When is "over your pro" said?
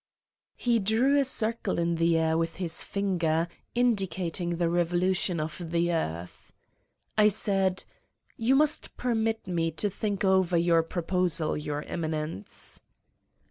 10.25-11.03